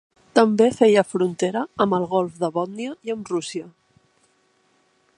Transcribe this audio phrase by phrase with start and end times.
[0.37, 3.71] També feia frontera amb el golf de Bòtnia i amb Rússia.